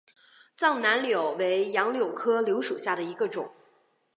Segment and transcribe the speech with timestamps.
[0.55, 3.51] 藏南柳为杨柳科柳属下的一个种。